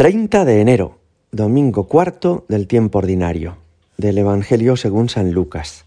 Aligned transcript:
30 0.00 0.46
de 0.46 0.62
enero, 0.62 0.98
domingo 1.30 1.86
cuarto 1.86 2.46
del 2.48 2.66
tiempo 2.66 3.00
ordinario, 3.00 3.58
del 3.98 4.16
Evangelio 4.16 4.78
según 4.78 5.10
San 5.10 5.32
Lucas. 5.32 5.84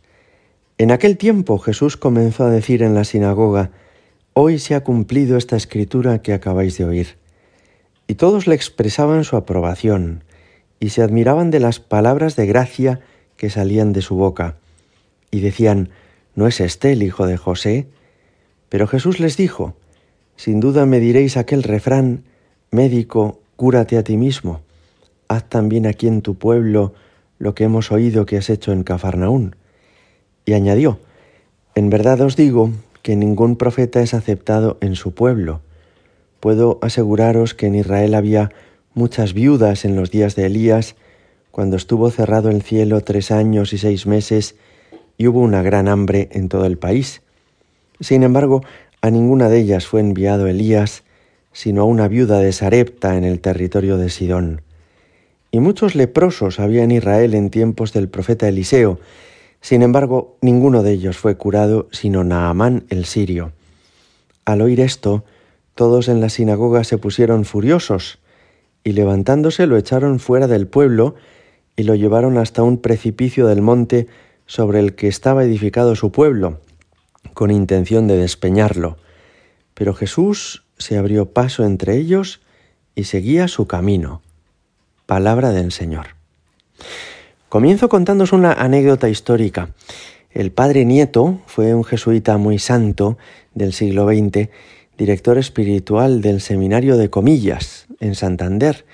En 0.77 0.91
aquel 0.91 1.17
tiempo 1.17 1.57
Jesús 1.57 1.97
comenzó 1.97 2.43
a 2.43 2.51
decir 2.51 2.83
en 2.83 2.93
la 2.93 3.05
sinagoga, 3.05 3.71
Hoy 4.33 4.59
se 4.59 4.75
ha 4.75 4.83
cumplido 4.83 5.35
esta 5.35 5.55
escritura 5.55 6.21
que 6.21 6.33
acabáis 6.33 6.77
de 6.77 6.85
oír. 6.85 7.17
Y 8.05 8.13
todos 8.13 8.45
le 8.45 8.53
expresaban 8.53 9.23
su 9.23 9.35
aprobación 9.35 10.23
y 10.79 10.89
se 10.89 11.01
admiraban 11.01 11.49
de 11.49 11.59
las 11.59 11.79
palabras 11.79 12.35
de 12.35 12.45
gracia 12.45 12.99
que 13.35 13.49
salían 13.49 13.93
de 13.93 14.03
su 14.03 14.13
boca. 14.13 14.57
Y 15.31 15.39
decían, 15.39 15.89
¿no 16.35 16.45
es 16.45 16.59
este 16.59 16.91
el 16.91 17.01
hijo 17.01 17.25
de 17.25 17.37
José? 17.37 17.87
Pero 18.69 18.85
Jesús 18.85 19.19
les 19.19 19.37
dijo, 19.37 19.73
Sin 20.35 20.59
duda 20.59 20.85
me 20.85 20.99
diréis 20.99 21.35
aquel 21.35 21.63
refrán, 21.63 22.25
médico, 22.69 23.39
cúrate 23.63 23.97
a 23.97 24.03
ti 24.03 24.17
mismo. 24.17 24.59
Haz 25.29 25.47
también 25.47 25.87
aquí 25.87 26.09
en 26.09 26.21
tu 26.21 26.35
pueblo 26.35 26.93
lo 27.39 27.55
que 27.55 27.63
hemos 27.63 27.93
oído 27.93 28.25
que 28.25 28.35
has 28.35 28.49
hecho 28.49 28.73
en 28.73 28.83
Cafarnaún. 28.83 29.55
Y 30.43 30.51
añadió, 30.51 30.99
En 31.73 31.89
verdad 31.89 32.19
os 32.19 32.35
digo 32.35 32.71
que 33.03 33.15
ningún 33.15 33.55
profeta 33.55 34.01
es 34.01 34.13
aceptado 34.13 34.77
en 34.81 34.95
su 34.95 35.13
pueblo. 35.13 35.61
Puedo 36.41 36.77
aseguraros 36.81 37.53
que 37.53 37.67
en 37.67 37.75
Israel 37.75 38.15
había 38.15 38.51
muchas 38.95 39.33
viudas 39.33 39.85
en 39.85 39.95
los 39.95 40.11
días 40.11 40.35
de 40.35 40.47
Elías, 40.47 40.97
cuando 41.49 41.77
estuvo 41.77 42.11
cerrado 42.11 42.49
el 42.49 42.63
cielo 42.63 42.99
tres 42.99 43.31
años 43.31 43.71
y 43.71 43.77
seis 43.77 44.05
meses 44.05 44.57
y 45.17 45.27
hubo 45.27 45.39
una 45.39 45.61
gran 45.61 45.87
hambre 45.87 46.27
en 46.33 46.49
todo 46.49 46.65
el 46.65 46.77
país. 46.77 47.21
Sin 48.01 48.23
embargo, 48.23 48.61
a 48.99 49.09
ninguna 49.09 49.47
de 49.47 49.59
ellas 49.59 49.87
fue 49.87 50.01
enviado 50.01 50.47
Elías, 50.47 51.05
sino 51.53 51.83
a 51.83 51.85
una 51.85 52.07
viuda 52.07 52.39
de 52.39 52.51
Sarepta 52.51 53.15
en 53.15 53.23
el 53.23 53.39
territorio 53.39 53.97
de 53.97 54.09
Sidón. 54.09 54.61
Y 55.51 55.59
muchos 55.59 55.95
leprosos 55.95 56.59
había 56.59 56.83
en 56.83 56.91
Israel 56.91 57.35
en 57.35 57.51
tiempos 57.51 57.93
del 57.93 58.09
profeta 58.09 58.47
Eliseo. 58.47 58.99
Sin 59.61 59.83
embargo, 59.83 60.37
ninguno 60.41 60.83
de 60.83 60.91
ellos 60.91 61.17
fue 61.17 61.37
curado, 61.37 61.87
sino 61.91 62.23
Naamán 62.23 62.85
el 62.89 63.05
sirio. 63.05 63.53
Al 64.45 64.61
oír 64.61 64.81
esto, 64.81 65.23
todos 65.75 66.09
en 66.09 66.21
la 66.21 66.29
sinagoga 66.29 66.83
se 66.83 66.97
pusieron 66.97 67.45
furiosos, 67.45 68.19
y 68.83 68.91
levantándose 68.91 69.65
lo 69.67 69.77
echaron 69.77 70.19
fuera 70.19 70.47
del 70.47 70.67
pueblo 70.67 71.15
y 71.75 71.83
lo 71.83 71.95
llevaron 71.95 72.37
hasta 72.37 72.63
un 72.63 72.79
precipicio 72.79 73.47
del 73.47 73.61
monte 73.61 74.07
sobre 74.45 74.79
el 74.79 74.95
que 74.95 75.07
estaba 75.07 75.43
edificado 75.43 75.95
su 75.95 76.11
pueblo, 76.11 76.59
con 77.33 77.49
intención 77.49 78.07
de 78.07 78.17
despeñarlo. 78.17 78.97
Pero 79.73 79.93
Jesús 79.93 80.62
se 80.83 80.97
abrió 80.97 81.31
paso 81.31 81.63
entre 81.63 81.97
ellos 81.97 82.41
y 82.93 83.05
seguía 83.05 83.47
su 83.47 83.67
camino. 83.67 84.21
Palabra 85.05 85.51
del 85.51 85.71
Señor. 85.71 86.07
Comienzo 87.49 87.87
contándos 87.87 88.33
una 88.33 88.53
anécdota 88.53 89.09
histórica. 89.09 89.69
El 90.31 90.51
padre 90.51 90.85
Nieto 90.85 91.41
fue 91.45 91.73
un 91.73 91.83
jesuita 91.83 92.37
muy 92.37 92.59
santo 92.59 93.17
del 93.53 93.73
siglo 93.73 94.07
XX, 94.07 94.49
director 94.97 95.37
espiritual 95.37 96.21
del 96.21 96.41
seminario 96.41 96.97
de 96.97 97.09
Comillas, 97.09 97.85
en 97.99 98.15
Santander, 98.15 98.85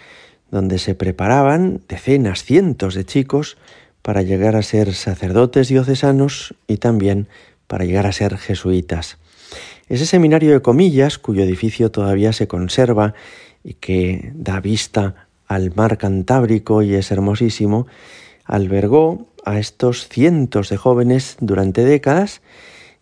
donde 0.52 0.78
se 0.78 0.96
preparaban 0.96 1.82
decenas, 1.88 2.44
cientos 2.44 2.96
de 2.96 3.06
chicos 3.06 3.58
para 4.02 4.22
llegar 4.22 4.56
a 4.56 4.62
ser 4.62 4.94
sacerdotes 4.94 5.70
diocesanos 5.70 6.54
y 6.68 6.78
también 6.78 7.28
para 7.68 7.86
llegar 7.86 8.06
a 8.06 8.12
ser 8.12 8.38
jesuitas. 8.38 9.18
Ese 9.90 10.06
seminario 10.06 10.52
de 10.52 10.62
comillas, 10.62 11.18
cuyo 11.18 11.44
edificio 11.44 11.90
todavía 11.90 12.32
se 12.32 12.48
conserva 12.48 13.16
y 13.64 13.74
que 13.74 14.32
da 14.36 14.62
vista 14.62 15.28
al 15.48 15.74
mar 15.74 15.98
Cantábrico 15.98 16.84
y 16.84 16.94
es 16.94 17.12
hermosísimo, 17.12 17.88
albergó 18.46 19.26
a 19.46 19.58
estos 19.58 20.08
cientos 20.08 20.70
de 20.70 20.78
jóvenes 20.78 21.38
durante 21.40 21.84
décadas 21.84 22.42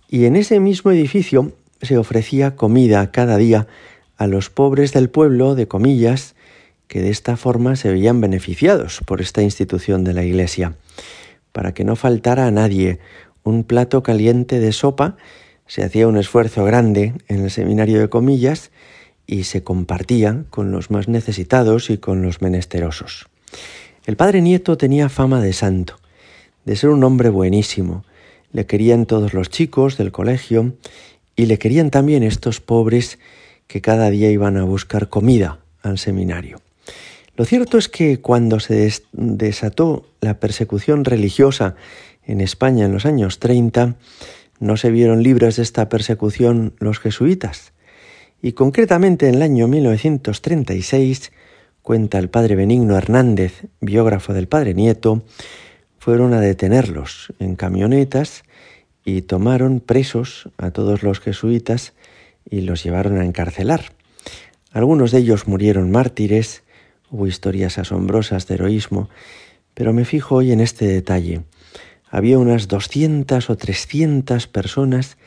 y 0.07 0.25
en 0.25 0.37
ese 0.37 0.61
mismo 0.61 0.91
edificio 0.91 1.51
se 1.81 1.97
ofrecía 1.97 2.55
comida 2.55 3.11
cada 3.11 3.35
día 3.35 3.67
a 4.15 4.25
los 4.25 4.49
pobres 4.49 4.93
del 4.93 5.09
pueblo 5.09 5.55
de 5.55 5.67
comillas 5.67 6.35
que 6.87 7.01
de 7.01 7.09
esta 7.09 7.35
forma 7.35 7.75
se 7.75 7.91
veían 7.91 8.21
beneficiados 8.21 9.01
por 9.05 9.19
esta 9.19 9.41
institución 9.41 10.05
de 10.05 10.13
la 10.13 10.23
Iglesia, 10.23 10.75
para 11.51 11.73
que 11.73 11.83
no 11.83 11.97
faltara 11.97 12.47
a 12.47 12.51
nadie 12.51 12.99
un 13.43 13.65
plato 13.65 14.03
caliente 14.03 14.61
de 14.61 14.71
sopa 14.71 15.17
se 15.67 15.83
hacía 15.83 16.07
un 16.07 16.17
esfuerzo 16.17 16.63
grande 16.63 17.13
en 17.27 17.43
el 17.43 17.51
seminario 17.51 17.99
de 17.99 18.09
comillas 18.09 18.71
y 19.25 19.43
se 19.43 19.63
compartía 19.63 20.45
con 20.49 20.71
los 20.71 20.89
más 20.89 21.07
necesitados 21.07 21.89
y 21.89 21.97
con 21.97 22.21
los 22.21 22.41
menesterosos. 22.41 23.27
El 24.05 24.15
padre 24.15 24.41
Nieto 24.41 24.77
tenía 24.77 25.09
fama 25.09 25.41
de 25.41 25.51
santo, 25.51 25.99
de 26.65 26.75
ser 26.77 26.89
un 26.89 27.03
hombre 27.03 27.29
buenísimo. 27.29 28.05
Le 28.53 28.65
querían 28.65 29.05
todos 29.05 29.33
los 29.33 29.49
chicos 29.49 29.97
del 29.97 30.13
colegio 30.13 30.73
y 31.35 31.45
le 31.45 31.59
querían 31.59 31.91
también 31.91 32.23
estos 32.23 32.61
pobres 32.61 33.19
que 33.67 33.81
cada 33.81 34.09
día 34.09 34.31
iban 34.31 34.55
a 34.55 34.63
buscar 34.63 35.09
comida 35.09 35.59
al 35.83 35.97
seminario. 35.97 36.61
Lo 37.35 37.45
cierto 37.45 37.77
es 37.77 37.89
que 37.89 38.19
cuando 38.19 38.59
se 38.59 38.91
desató 39.11 40.07
la 40.21 40.39
persecución 40.39 41.05
religiosa 41.05 41.75
en 42.25 42.41
España 42.41 42.85
en 42.85 42.93
los 42.93 43.05
años 43.05 43.39
30, 43.39 43.95
no 44.59 44.77
se 44.77 44.91
vieron 44.91 45.23
libres 45.23 45.57
de 45.57 45.63
esta 45.63 45.89
persecución 45.89 46.73
los 46.79 46.99
jesuitas. 46.99 47.73
Y 48.41 48.53
concretamente 48.53 49.27
en 49.27 49.35
el 49.35 49.41
año 49.41 49.67
1936, 49.67 51.31
cuenta 51.81 52.19
el 52.19 52.29
padre 52.29 52.55
Benigno 52.55 52.97
Hernández, 52.97 53.65
biógrafo 53.81 54.33
del 54.33 54.47
padre 54.47 54.73
Nieto, 54.73 55.23
fueron 55.99 56.33
a 56.33 56.39
detenerlos 56.39 57.33
en 57.39 57.55
camionetas 57.55 58.43
y 59.03 59.23
tomaron 59.23 59.79
presos 59.79 60.49
a 60.57 60.71
todos 60.71 61.03
los 61.03 61.19
jesuitas 61.19 61.93
y 62.49 62.61
los 62.61 62.83
llevaron 62.83 63.17
a 63.17 63.25
encarcelar. 63.25 63.91
Algunos 64.71 65.11
de 65.11 65.19
ellos 65.19 65.47
murieron 65.47 65.91
mártires, 65.91 66.63
hubo 67.09 67.27
historias 67.27 67.77
asombrosas 67.77 68.47
de 68.47 68.55
heroísmo, 68.55 69.09
pero 69.73 69.93
me 69.93 70.05
fijo 70.05 70.35
hoy 70.35 70.51
en 70.51 70.59
este 70.59 70.85
detalle 70.87 71.41
había 72.09 72.39
unas 72.39 72.67
200 72.67 73.49
o 73.49 73.57
300 73.57 74.47
personas 74.47 75.17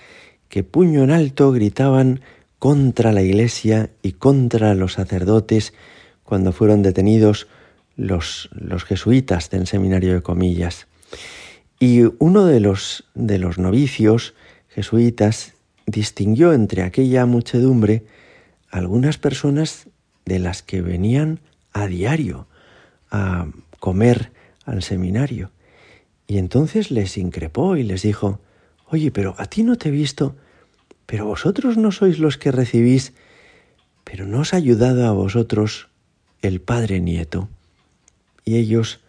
que 0.48 0.64
puño 0.64 1.04
en 1.04 1.10
alto 1.10 1.52
gritaban 1.52 2.20
contra 2.58 3.12
la 3.12 3.22
iglesia 3.22 3.90
y 4.02 4.12
contra 4.12 4.74
los 4.74 4.94
sacerdotes 4.94 5.72
cuando 6.24 6.52
fueron 6.52 6.82
detenidos 6.82 7.48
los, 7.96 8.50
los 8.52 8.84
jesuitas 8.84 9.50
del 9.50 9.66
seminario 9.66 10.14
de 10.14 10.22
comillas. 10.22 10.86
Y 11.78 12.02
uno 12.18 12.44
de 12.44 12.60
los, 12.60 13.04
de 13.14 13.38
los 13.38 13.58
novicios 13.58 14.34
jesuitas 14.68 15.54
distinguió 15.86 16.52
entre 16.52 16.82
aquella 16.82 17.26
muchedumbre 17.26 18.04
algunas 18.70 19.18
personas 19.18 19.88
de 20.24 20.38
las 20.38 20.62
que 20.62 20.82
venían 20.82 21.40
a 21.72 21.86
diario 21.86 22.46
a 23.10 23.48
comer 23.78 24.32
al 24.64 24.82
seminario 24.82 25.50
y 26.30 26.38
entonces 26.38 26.92
les 26.92 27.18
increpó 27.18 27.76
y 27.76 27.82
les 27.82 28.02
dijo, 28.02 28.38
Oye, 28.86 29.10
pero 29.10 29.34
a 29.38 29.46
ti 29.46 29.64
no 29.64 29.74
te 29.74 29.88
he 29.88 29.90
visto, 29.90 30.36
pero 31.04 31.26
vosotros 31.26 31.76
no 31.76 31.90
sois 31.90 32.20
los 32.20 32.38
que 32.38 32.52
recibís, 32.52 33.14
pero 34.04 34.28
no 34.28 34.42
os 34.42 34.54
ha 34.54 34.58
ayudado 34.58 35.08
a 35.08 35.10
vosotros 35.10 35.88
el 36.40 36.60
Padre 36.60 37.00
Nieto. 37.00 37.48
Y 38.44 38.58
ellos 38.58 39.00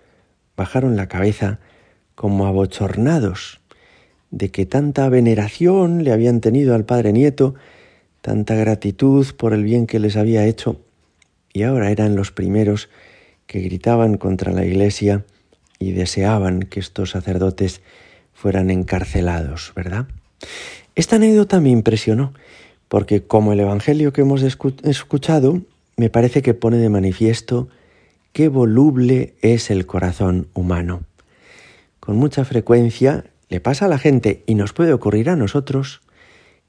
bajaron 0.57 0.95
la 0.95 1.07
cabeza 1.07 1.59
como 2.15 2.47
abochornados 2.47 3.61
de 4.31 4.49
que 4.49 4.65
tanta 4.65 5.07
veneración 5.07 6.03
le 6.03 6.13
habían 6.13 6.41
tenido 6.41 6.73
al 6.73 6.85
Padre 6.85 7.13
Nieto, 7.13 7.53
tanta 8.21 8.55
gratitud 8.55 9.27
por 9.37 9.53
el 9.53 9.63
bien 9.63 9.85
que 9.85 9.99
les 9.99 10.17
había 10.17 10.47
hecho, 10.47 10.81
y 11.53 11.61
ahora 11.61 11.91
eran 11.91 12.15
los 12.15 12.31
primeros 12.31 12.89
que 13.45 13.59
gritaban 13.59 14.17
contra 14.17 14.51
la 14.51 14.65
Iglesia 14.65 15.23
y 15.81 15.91
deseaban 15.91 16.61
que 16.61 16.79
estos 16.79 17.09
sacerdotes 17.09 17.81
fueran 18.33 18.69
encarcelados, 18.69 19.73
¿verdad? 19.75 20.05
Esta 20.95 21.15
anécdota 21.15 21.59
me 21.59 21.71
impresionó, 21.71 22.33
porque 22.87 23.23
como 23.23 23.51
el 23.51 23.59
Evangelio 23.61 24.13
que 24.13 24.21
hemos 24.21 24.43
escuchado, 24.43 25.61
me 25.97 26.09
parece 26.09 26.43
que 26.43 26.53
pone 26.53 26.77
de 26.77 26.89
manifiesto 26.89 27.67
qué 28.31 28.47
voluble 28.47 29.33
es 29.41 29.71
el 29.71 29.87
corazón 29.87 30.47
humano. 30.53 31.01
Con 31.99 32.17
mucha 32.17 32.45
frecuencia 32.45 33.25
le 33.49 33.59
pasa 33.59 33.85
a 33.85 33.89
la 33.89 33.97
gente, 33.97 34.43
y 34.45 34.55
nos 34.55 34.73
puede 34.73 34.93
ocurrir 34.93 35.29
a 35.29 35.35
nosotros, 35.35 36.01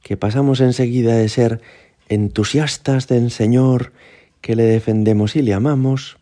que 0.02 0.16
pasamos 0.16 0.60
enseguida 0.60 1.16
de 1.16 1.28
ser 1.28 1.60
entusiastas 2.08 3.08
del 3.08 3.30
Señor, 3.30 3.92
que 4.40 4.56
le 4.56 4.64
defendemos 4.64 5.36
y 5.36 5.42
le 5.42 5.52
amamos, 5.52 6.16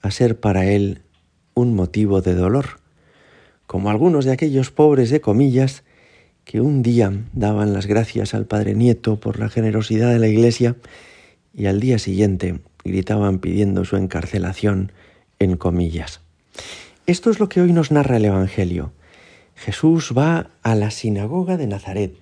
a 0.00 0.10
ser 0.10 0.40
para 0.40 0.66
Él 0.66 1.02
un 1.54 1.74
motivo 1.74 2.20
de 2.20 2.34
dolor, 2.34 2.80
como 3.66 3.90
algunos 3.90 4.24
de 4.24 4.32
aquellos 4.32 4.70
pobres 4.70 5.10
de 5.10 5.20
comillas 5.20 5.84
que 6.44 6.60
un 6.60 6.82
día 6.82 7.12
daban 7.32 7.72
las 7.72 7.86
gracias 7.86 8.34
al 8.34 8.46
Padre 8.46 8.74
Nieto 8.74 9.16
por 9.16 9.38
la 9.38 9.48
generosidad 9.48 10.12
de 10.12 10.18
la 10.18 10.28
Iglesia 10.28 10.76
y 11.54 11.66
al 11.66 11.80
día 11.80 11.98
siguiente 11.98 12.60
gritaban 12.84 13.38
pidiendo 13.38 13.84
su 13.84 13.96
encarcelación 13.96 14.92
en 15.38 15.56
comillas. 15.56 16.20
Esto 17.06 17.30
es 17.30 17.40
lo 17.40 17.48
que 17.48 17.60
hoy 17.60 17.72
nos 17.72 17.90
narra 17.90 18.16
el 18.18 18.26
Evangelio. 18.26 18.92
Jesús 19.54 20.12
va 20.16 20.50
a 20.62 20.74
la 20.74 20.90
sinagoga 20.90 21.56
de 21.56 21.66
Nazaret, 21.66 22.14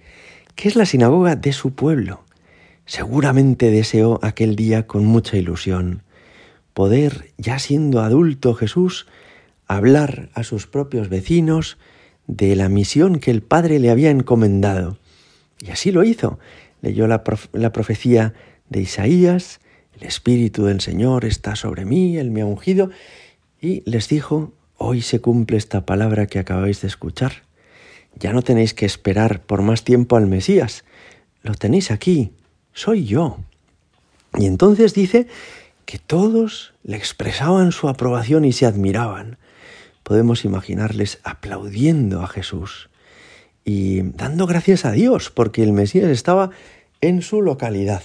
que 0.54 0.68
es 0.68 0.76
la 0.76 0.86
sinagoga 0.86 1.34
de 1.34 1.52
su 1.52 1.74
pueblo. 1.74 2.24
Seguramente 2.84 3.70
deseó 3.70 4.20
aquel 4.22 4.54
día 4.54 4.86
con 4.86 5.04
mucha 5.04 5.36
ilusión 5.36 6.02
poder, 6.74 7.30
ya 7.38 7.58
siendo 7.58 8.00
adulto 8.00 8.54
Jesús, 8.54 9.06
hablar 9.66 10.30
a 10.34 10.44
sus 10.44 10.66
propios 10.66 11.08
vecinos 11.08 11.78
de 12.26 12.56
la 12.56 12.68
misión 12.68 13.18
que 13.18 13.30
el 13.30 13.42
Padre 13.42 13.78
le 13.78 13.90
había 13.90 14.10
encomendado. 14.10 14.98
Y 15.60 15.70
así 15.70 15.92
lo 15.92 16.04
hizo. 16.04 16.38
Leyó 16.80 17.06
la, 17.06 17.22
profecía 17.22 18.34
de 18.68 18.80
Isaías, 18.80 19.60
el 19.98 20.06
Espíritu 20.06 20.64
del 20.64 20.80
Señor 20.80 21.24
está 21.24 21.56
sobre 21.56 21.84
mí, 21.84 22.16
Él 22.16 22.30
me 22.30 22.40
ha 22.40 22.46
ungido, 22.46 22.90
y 23.60 23.82
les 23.88 24.08
dijo, 24.08 24.52
hoy 24.76 25.02
se 25.02 25.20
cumple 25.20 25.56
esta 25.56 25.86
palabra 25.86 26.26
que 26.26 26.38
acabáis 26.38 26.80
de 26.80 26.88
escuchar. 26.88 27.44
Ya 28.18 28.32
no 28.32 28.42
tenéis 28.42 28.74
que 28.74 28.84
esperar 28.84 29.40
por 29.42 29.62
más 29.62 29.84
tiempo 29.84 30.16
al 30.16 30.26
Mesías, 30.26 30.84
lo 31.42 31.54
tenéis 31.54 31.90
aquí, 31.90 32.32
soy 32.72 33.04
yo. 33.04 33.38
Y 34.34 34.46
entonces 34.46 34.94
dice 34.94 35.28
que 35.84 35.98
todos 35.98 36.74
le 36.84 36.96
expresaban 36.96 37.72
su 37.72 37.88
aprobación 37.88 38.44
y 38.44 38.52
se 38.52 38.66
admiraban. 38.66 39.38
Podemos 40.02 40.44
imaginarles 40.44 41.20
aplaudiendo 41.22 42.22
a 42.22 42.28
Jesús 42.28 42.88
y 43.64 44.02
dando 44.02 44.46
gracias 44.46 44.84
a 44.84 44.92
Dios 44.92 45.30
porque 45.30 45.62
el 45.62 45.72
Mesías 45.72 46.08
estaba 46.08 46.50
en 47.00 47.22
su 47.22 47.42
localidad. 47.42 48.02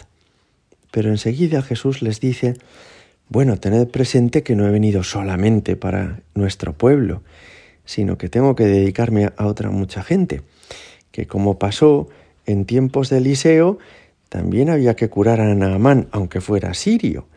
Pero 0.91 1.09
enseguida 1.09 1.61
Jesús 1.61 2.01
les 2.01 2.19
dice, 2.19 2.55
bueno, 3.29 3.57
tened 3.57 3.87
presente 3.87 4.43
que 4.43 4.55
no 4.55 4.67
he 4.67 4.71
venido 4.71 5.03
solamente 5.03 5.75
para 5.75 6.21
nuestro 6.33 6.73
pueblo, 6.73 7.23
sino 7.85 8.17
que 8.17 8.29
tengo 8.29 8.55
que 8.55 8.65
dedicarme 8.65 9.31
a 9.37 9.45
otra 9.47 9.69
mucha 9.69 10.03
gente, 10.03 10.41
que 11.11 11.25
como 11.27 11.59
pasó 11.59 12.07
en 12.45 12.65
tiempos 12.65 13.09
de 13.09 13.17
Eliseo, 13.17 13.79
también 14.29 14.69
había 14.69 14.95
que 14.95 15.09
curar 15.09 15.41
a 15.41 15.53
Naamán, 15.55 16.07
aunque 16.11 16.41
fuera 16.41 16.73
sirio 16.73 17.27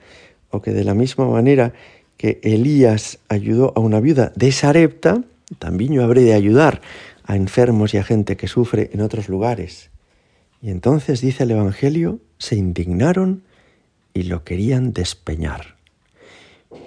o 0.51 0.61
que 0.63 0.73
de 0.73 0.85
la 0.85 0.95
misma 0.95 1.27
manera 1.27 1.73
que 2.17 2.41
Elías 2.43 3.19
ayudó 3.29 3.73
a 3.77 3.81
una 3.81 4.01
viuda 4.01 4.33
de 4.37 4.53
Sarepta, 4.53 5.23
también 5.59 5.95
yo 5.95 6.05
habré 6.05 6.23
de 6.23 6.35
ayudar 6.35 6.81
a 7.25 7.37
enfermos 7.37 7.95
y 7.95 7.99
a 7.99 8.05
gente 8.05 8.37
que 8.37 8.49
sufre 8.49 8.91
en 8.93 9.01
otros 9.01 9.29
lugares. 9.29 9.91
Y 10.63 10.71
entonces 10.71 11.21
dice 11.21 11.45
el 11.45 11.53
Evangelio, 11.53 12.19
se 12.39 12.57
indignaron 12.57 13.43
y 14.13 14.25
lo 14.25 14.45
querían 14.45 14.93
despeñar. 14.93 15.77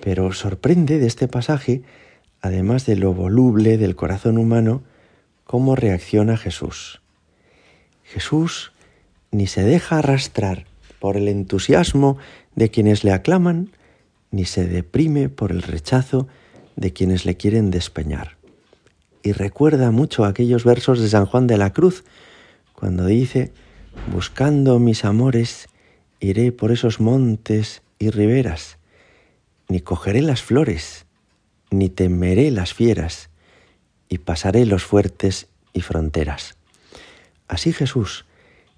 Pero 0.01 0.31
sorprende 0.33 0.99
de 0.99 1.07
este 1.07 1.27
pasaje, 1.27 1.81
además 2.41 2.85
de 2.85 2.95
lo 2.95 3.13
voluble 3.13 3.77
del 3.77 3.95
corazón 3.95 4.37
humano, 4.37 4.83
cómo 5.43 5.75
reacciona 5.75 6.37
Jesús. 6.37 7.01
Jesús 8.03 8.73
ni 9.31 9.47
se 9.47 9.63
deja 9.63 9.99
arrastrar 9.99 10.65
por 11.03 11.17
el 11.17 11.27
entusiasmo 11.27 12.15
de 12.55 12.71
quienes 12.71 13.03
le 13.03 13.11
aclaman, 13.11 13.71
ni 14.31 14.45
se 14.45 14.65
deprime 14.65 15.27
por 15.27 15.51
el 15.51 15.61
rechazo 15.61 16.29
de 16.77 16.93
quienes 16.93 17.25
le 17.25 17.35
quieren 17.35 17.71
despeñar. 17.71 18.37
Y 19.21 19.33
recuerda 19.33 19.91
mucho 19.91 20.23
aquellos 20.23 20.63
versos 20.63 21.01
de 21.01 21.09
San 21.09 21.25
Juan 21.25 21.45
de 21.45 21.57
la 21.57 21.73
Cruz, 21.73 22.05
cuando 22.71 23.05
dice, 23.05 23.51
buscando 24.13 24.79
mis 24.79 25.03
amores, 25.03 25.67
iré 26.21 26.53
por 26.53 26.71
esos 26.71 27.01
montes 27.01 27.81
y 27.99 28.09
riberas, 28.09 28.77
ni 29.67 29.81
cogeré 29.81 30.21
las 30.21 30.41
flores, 30.41 31.05
ni 31.69 31.89
temeré 31.89 32.49
las 32.49 32.73
fieras, 32.73 33.29
y 34.07 34.19
pasaré 34.19 34.65
los 34.65 34.85
fuertes 34.85 35.49
y 35.73 35.81
fronteras. 35.81 36.55
Así 37.49 37.73
Jesús 37.73 38.23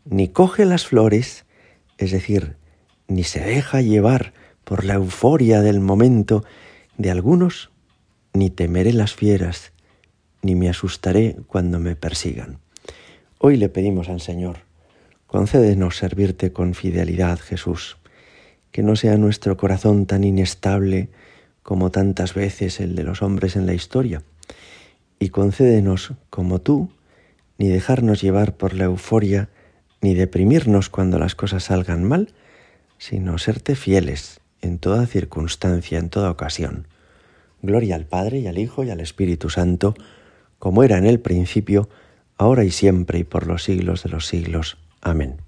ni 0.06 0.27
coge 0.27 0.66
las 0.66 0.86
flores, 0.88 1.45
es 1.98 2.12
decir, 2.12 2.58
ni 3.08 3.24
se 3.24 3.40
deja 3.40 3.82
llevar 3.82 4.34
por 4.64 4.84
la 4.84 4.96
euforia 4.96 5.62
del 5.62 5.80
momento 5.80 6.44
de 6.98 7.12
algunos, 7.12 7.72
ni 8.34 8.50
temeré 8.50 8.94
las 8.94 9.14
fieras, 9.14 9.72
ni 10.42 10.56
me 10.56 10.70
asustaré 10.70 11.38
cuando 11.48 11.80
me 11.80 11.96
persigan. 11.96 12.60
Hoy 13.40 13.58
le 13.58 13.70
pedimos 13.70 14.10
al 14.10 14.22
Señor, 14.22 14.58
concédenos 15.28 15.98
servirte 15.98 16.52
con 16.52 16.74
fidelidad, 16.74 17.40
Jesús, 17.40 17.98
que 18.72 18.84
no 18.84 18.96
sea 18.96 19.18
nuestro 19.18 19.58
corazón 19.58 20.06
tan 20.06 20.24
inestable 20.24 21.10
como 21.64 21.92
tantas 21.92 22.34
veces 22.34 22.80
el 22.80 22.96
de 22.96 23.04
los 23.04 23.22
hombres 23.22 23.56
en 23.56 23.66
la 23.66 23.74
historia, 23.74 24.24
y 25.20 25.30
concédenos, 25.30 26.14
como 26.30 26.60
tú, 26.60 26.90
ni 27.58 27.68
dejarnos 27.68 28.22
llevar 28.22 28.56
por 28.56 28.74
la 28.74 28.86
euforia 28.86 29.50
ni 30.02 30.14
deprimirnos 30.14 30.90
cuando 30.90 31.20
las 31.20 31.36
cosas 31.36 31.66
salgan 31.66 32.04
mal, 32.04 32.34
sino 32.98 33.38
serte 33.38 33.76
fieles 33.76 34.40
en 34.62 34.80
toda 34.80 35.06
circunstancia, 35.06 36.00
en 36.00 36.10
toda 36.10 36.32
ocasión. 36.32 36.88
Gloria 37.62 37.96
al 37.96 38.06
Padre 38.06 38.40
y 38.40 38.48
al 38.48 38.58
Hijo 38.58 38.84
y 38.84 38.90
al 38.90 39.00
Espíritu 39.00 39.50
Santo, 39.50 39.96
como 40.60 40.84
era 40.84 40.98
en 40.98 41.06
el 41.06 41.20
principio, 41.20 41.90
ahora 42.38 42.64
y 42.64 42.72
siempre 42.72 43.20
y 43.20 43.24
por 43.24 43.48
los 43.48 43.64
siglos 43.64 44.04
de 44.04 44.10
los 44.10 44.28
siglos. 44.28 44.78
Amén. 45.02 45.45